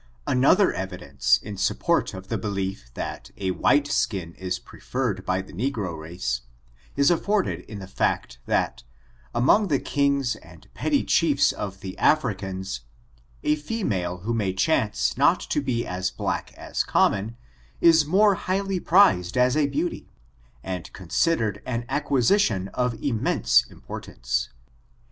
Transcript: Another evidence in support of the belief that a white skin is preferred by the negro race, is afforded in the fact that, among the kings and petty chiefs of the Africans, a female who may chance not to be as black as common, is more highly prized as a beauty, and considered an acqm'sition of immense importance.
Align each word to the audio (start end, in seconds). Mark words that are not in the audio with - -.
Another 0.25 0.73
evidence 0.73 1.37
in 1.43 1.57
support 1.57 2.15
of 2.15 2.27
the 2.27 2.37
belief 2.39 2.89
that 2.95 3.29
a 3.37 3.51
white 3.51 3.85
skin 3.87 4.33
is 4.33 4.57
preferred 4.57 5.23
by 5.27 5.43
the 5.43 5.53
negro 5.53 5.95
race, 5.95 6.41
is 6.95 7.11
afforded 7.11 7.59
in 7.69 7.77
the 7.77 7.85
fact 7.87 8.39
that, 8.47 8.81
among 9.35 9.67
the 9.67 9.77
kings 9.77 10.35
and 10.37 10.73
petty 10.73 11.03
chiefs 11.03 11.51
of 11.51 11.81
the 11.81 11.95
Africans, 11.99 12.81
a 13.43 13.55
female 13.55 14.21
who 14.21 14.33
may 14.33 14.53
chance 14.55 15.15
not 15.19 15.39
to 15.39 15.61
be 15.61 15.85
as 15.85 16.09
black 16.09 16.51
as 16.55 16.83
common, 16.83 17.37
is 17.79 18.03
more 18.03 18.33
highly 18.33 18.79
prized 18.79 19.37
as 19.37 19.55
a 19.55 19.67
beauty, 19.67 20.09
and 20.63 20.91
considered 20.93 21.61
an 21.63 21.83
acqm'sition 21.87 22.69
of 22.73 22.95
immense 23.03 23.67
importance. 23.69 24.49